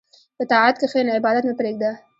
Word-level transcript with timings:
په 0.37 0.43
طاعت 0.51 0.75
کښېنه، 0.81 1.11
عبادت 1.17 1.43
مه 1.45 1.53
پرېږده. 1.59 1.91